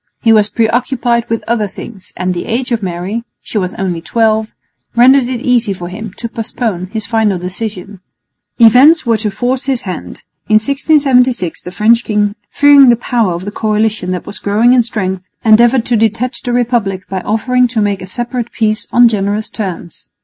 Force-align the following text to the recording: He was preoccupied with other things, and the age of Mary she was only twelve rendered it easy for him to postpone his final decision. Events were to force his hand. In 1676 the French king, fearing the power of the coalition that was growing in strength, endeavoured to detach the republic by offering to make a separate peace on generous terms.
He 0.23 0.33
was 0.33 0.49
preoccupied 0.49 1.29
with 1.29 1.43
other 1.47 1.67
things, 1.67 2.11
and 2.17 2.33
the 2.33 2.47
age 2.47 2.71
of 2.71 2.81
Mary 2.81 3.23
she 3.39 3.59
was 3.59 3.75
only 3.75 4.01
twelve 4.01 4.47
rendered 4.95 5.25
it 5.29 5.41
easy 5.41 5.73
for 5.73 5.89
him 5.89 6.11
to 6.13 6.27
postpone 6.27 6.87
his 6.87 7.05
final 7.05 7.37
decision. 7.37 7.99
Events 8.57 9.05
were 9.05 9.17
to 9.17 9.29
force 9.29 9.65
his 9.65 9.83
hand. 9.83 10.23
In 10.49 10.55
1676 10.55 11.61
the 11.61 11.69
French 11.69 12.03
king, 12.03 12.33
fearing 12.49 12.89
the 12.89 12.95
power 12.95 13.33
of 13.33 13.45
the 13.45 13.51
coalition 13.51 14.09
that 14.09 14.25
was 14.25 14.39
growing 14.39 14.73
in 14.73 14.81
strength, 14.81 15.27
endeavoured 15.45 15.85
to 15.85 15.95
detach 15.95 16.41
the 16.41 16.51
republic 16.51 17.07
by 17.07 17.21
offering 17.21 17.67
to 17.67 17.79
make 17.79 18.01
a 18.01 18.07
separate 18.07 18.51
peace 18.51 18.87
on 18.91 19.07
generous 19.07 19.51
terms. 19.51 20.09